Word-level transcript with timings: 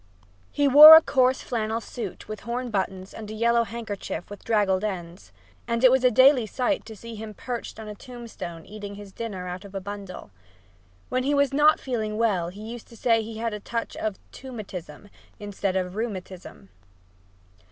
He 0.51 0.67
wore 0.67 0.95
a 0.95 1.01
coarse 1.03 1.43
flannel 1.43 1.79
suit 1.79 2.27
with 2.27 2.39
horn 2.39 2.71
buttons 2.71 3.13
and 3.13 3.29
a 3.29 3.35
yellow 3.35 3.63
handkerchief 3.65 4.31
with 4.31 4.43
draggled 4.43 4.83
ends, 4.83 5.31
and 5.67 5.83
it 5.83 5.91
was 5.91 6.03
a 6.03 6.09
daily 6.09 6.47
sight 6.47 6.85
to 6.85 6.95
see 6.95 7.13
him 7.13 7.35
perched 7.35 7.79
on 7.79 7.87
a 7.87 7.93
tombstone 7.93 8.65
eating 8.65 8.95
his 8.95 9.11
dinner 9.13 9.47
out 9.47 9.63
of 9.63 9.75
a 9.75 9.79
bundle. 9.79 10.31
When 11.09 11.21
he 11.21 11.35
was 11.35 11.53
not 11.53 11.79
feeling 11.79 12.17
well 12.17 12.49
he 12.49 12.63
used 12.63 12.87
to 12.87 12.97
say 12.97 13.21
he 13.21 13.37
had 13.37 13.53
a 13.53 13.59
touch 13.59 13.95
of 13.95 14.17
"tomb 14.31 14.57
atism," 14.57 15.07
instead 15.39 15.75
of 15.75 15.95
rheumatism. 15.95 16.69